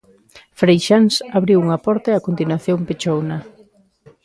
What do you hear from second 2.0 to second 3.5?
e a continuación pechouna.